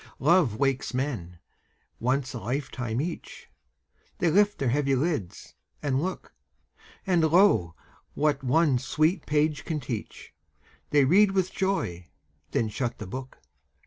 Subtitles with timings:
[0.17, 1.37] Love wakes men,
[1.99, 3.51] once a lifetime each;
[4.17, 6.33] They lift their heavy lids, and look;
[7.05, 7.75] And, lo,
[8.15, 10.33] what one sweet page can teach,
[10.89, 12.07] They read with joy,
[12.49, 13.37] then shut the book.